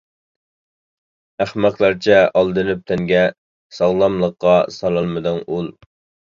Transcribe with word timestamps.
ئەخمەقلەرچە 1.45 2.17
ئالدىنىپ 2.41 2.83
تەنگە، 2.93 3.21
ساغلاملىققا 3.79 4.59
سالالمىدىڭ 4.81 5.43
ئۇل. 5.47 5.73